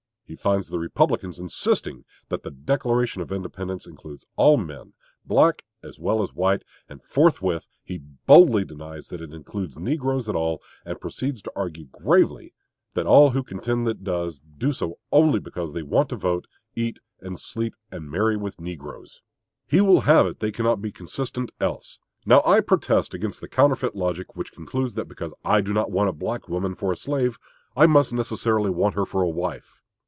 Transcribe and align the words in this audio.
He 0.31 0.37
finds 0.37 0.69
the 0.69 0.79
Republicans 0.79 1.39
insisting 1.39 2.05
that 2.29 2.43
the 2.43 2.51
Declaration 2.51 3.21
of 3.21 3.33
Independence 3.33 3.85
includes 3.85 4.25
all 4.37 4.55
men, 4.55 4.93
black 5.25 5.65
as 5.83 5.99
well 5.99 6.23
as 6.23 6.31
white, 6.33 6.63
and 6.87 7.03
forthwith 7.03 7.67
he 7.83 7.97
boldly 7.97 8.63
denies 8.63 9.09
that 9.09 9.19
it 9.19 9.33
includes 9.33 9.77
negroes 9.77 10.29
at 10.29 10.35
all, 10.37 10.61
and 10.85 11.01
proceeds 11.01 11.41
to 11.41 11.51
argue 11.53 11.83
gravely 11.87 12.53
that 12.93 13.05
all 13.05 13.31
who 13.31 13.43
contend 13.43 13.85
it 13.89 14.05
does, 14.05 14.39
do 14.39 14.71
so 14.71 14.99
only 15.11 15.37
because 15.37 15.73
they 15.73 15.83
want 15.83 16.07
to 16.07 16.15
vote, 16.15 16.47
and 16.77 16.81
eat, 16.87 16.99
and 17.19 17.37
sleep, 17.37 17.75
and 17.91 18.09
marry 18.09 18.37
with 18.37 18.57
negroes. 18.61 19.21
He 19.67 19.81
will 19.81 20.01
have 20.01 20.25
it 20.25 20.29
that 20.29 20.39
they 20.39 20.53
cannot 20.53 20.81
be 20.81 20.93
consistent 20.93 21.51
else. 21.59 21.99
Now 22.25 22.41
I 22.45 22.61
protest 22.61 23.13
against 23.13 23.41
the 23.41 23.49
counterfeit 23.49 23.97
logic 23.97 24.33
which 24.37 24.53
concludes 24.53 24.93
that 24.93 25.09
because 25.09 25.33
I 25.43 25.59
do 25.59 25.73
not 25.73 25.91
want 25.91 26.07
a 26.07 26.13
black 26.13 26.47
woman 26.47 26.73
for 26.73 26.93
a 26.93 26.95
slave 26.95 27.37
I 27.75 27.85
must 27.85 28.13
necessarily 28.13 28.69
want 28.69 28.95
her 28.95 29.05
for 29.05 29.21
a 29.23 29.27
wife. 29.29 29.79